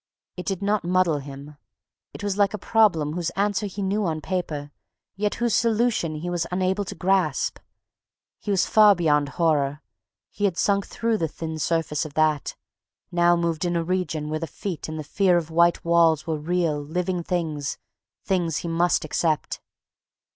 It 0.35 0.47
did 0.47 0.63
not 0.63 0.83
muddle 0.83 1.19
him. 1.19 1.57
It 2.11 2.23
was 2.23 2.35
like 2.35 2.55
a 2.55 2.57
problem 2.57 3.13
whose 3.13 3.29
answer 3.35 3.67
he 3.67 3.83
knew 3.83 4.03
on 4.07 4.19
paper, 4.19 4.71
yet 5.15 5.35
whose 5.35 5.53
solution 5.53 6.15
he 6.15 6.27
was 6.27 6.47
unable 6.51 6.83
to 6.85 6.95
grasp. 6.95 7.59
He 8.39 8.49
was 8.49 8.65
far 8.65 8.95
beyond 8.95 9.29
horror. 9.37 9.83
He 10.31 10.45
had 10.45 10.57
sunk 10.57 10.87
through 10.87 11.19
the 11.19 11.27
thin 11.27 11.59
surface 11.59 12.03
of 12.03 12.15
that, 12.15 12.55
now 13.11 13.35
moved 13.35 13.63
in 13.63 13.75
a 13.75 13.83
region 13.83 14.27
where 14.27 14.39
the 14.39 14.47
feet 14.47 14.89
and 14.89 14.97
the 14.97 15.03
fear 15.03 15.37
of 15.37 15.51
white 15.51 15.85
walls 15.85 16.25
were 16.25 16.39
real, 16.39 16.81
living 16.83 17.21
things, 17.21 17.77
things 18.23 18.57
he 18.57 18.67
must 18.67 19.05
accept. 19.05 19.61